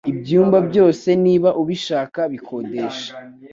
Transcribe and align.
ibyumba 0.11 0.57
byose 0.69 1.07
niba 1.23 1.49
ubishaka 1.61 2.19
bikodeshe 2.31 3.09